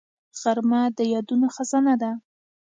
غرمه 0.41 0.81
د 0.97 0.99
یادونو 1.13 1.47
خزانه 1.55 1.95
ده 2.01 2.11